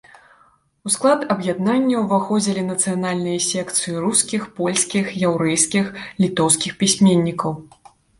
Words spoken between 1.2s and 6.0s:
аб'яднання ўваходзілі нацыянальныя секцыі рускіх, польскіх, яўрэйскіх,